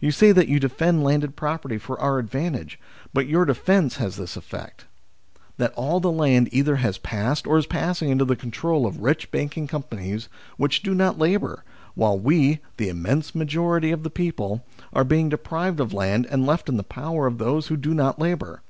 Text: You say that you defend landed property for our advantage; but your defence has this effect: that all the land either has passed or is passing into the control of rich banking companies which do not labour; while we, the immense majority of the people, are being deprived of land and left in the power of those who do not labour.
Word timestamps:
You 0.00 0.12
say 0.12 0.30
that 0.30 0.46
you 0.46 0.60
defend 0.60 1.02
landed 1.02 1.34
property 1.34 1.76
for 1.76 1.98
our 1.98 2.20
advantage; 2.20 2.78
but 3.12 3.26
your 3.26 3.44
defence 3.44 3.96
has 3.96 4.14
this 4.16 4.36
effect: 4.36 4.86
that 5.56 5.72
all 5.72 5.98
the 5.98 6.12
land 6.12 6.48
either 6.52 6.76
has 6.76 6.98
passed 6.98 7.48
or 7.48 7.58
is 7.58 7.66
passing 7.66 8.10
into 8.10 8.24
the 8.24 8.36
control 8.36 8.86
of 8.86 9.00
rich 9.00 9.28
banking 9.32 9.66
companies 9.66 10.28
which 10.56 10.84
do 10.84 10.94
not 10.94 11.18
labour; 11.18 11.64
while 11.96 12.16
we, 12.16 12.60
the 12.76 12.88
immense 12.88 13.34
majority 13.34 13.90
of 13.90 14.04
the 14.04 14.08
people, 14.08 14.64
are 14.92 15.02
being 15.02 15.28
deprived 15.28 15.80
of 15.80 15.92
land 15.92 16.28
and 16.30 16.46
left 16.46 16.68
in 16.68 16.76
the 16.76 16.84
power 16.84 17.26
of 17.26 17.38
those 17.38 17.66
who 17.66 17.76
do 17.76 17.92
not 17.92 18.20
labour. 18.20 18.62